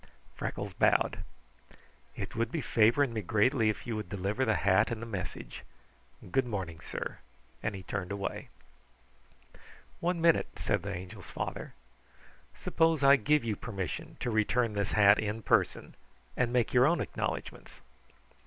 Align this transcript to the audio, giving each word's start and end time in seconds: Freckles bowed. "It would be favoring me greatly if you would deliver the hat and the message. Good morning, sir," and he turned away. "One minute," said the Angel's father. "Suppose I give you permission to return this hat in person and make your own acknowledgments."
Freckles 0.35 0.73
bowed. 0.73 1.19
"It 2.15 2.35
would 2.35 2.51
be 2.51 2.59
favoring 2.59 3.13
me 3.13 3.21
greatly 3.21 3.69
if 3.69 3.85
you 3.85 3.95
would 3.95 4.09
deliver 4.09 4.45
the 4.45 4.55
hat 4.55 4.89
and 4.89 4.99
the 4.99 5.05
message. 5.05 5.63
Good 6.31 6.47
morning, 6.47 6.79
sir," 6.79 7.19
and 7.61 7.75
he 7.75 7.83
turned 7.83 8.11
away. 8.11 8.49
"One 9.99 10.19
minute," 10.19 10.47
said 10.55 10.81
the 10.81 10.91
Angel's 10.91 11.29
father. 11.29 11.75
"Suppose 12.55 13.03
I 13.03 13.15
give 13.15 13.43
you 13.43 13.55
permission 13.55 14.17
to 14.21 14.31
return 14.31 14.73
this 14.73 14.93
hat 14.93 15.19
in 15.19 15.43
person 15.43 15.93
and 16.35 16.51
make 16.51 16.73
your 16.73 16.87
own 16.87 16.99
acknowledgments." 16.99 17.83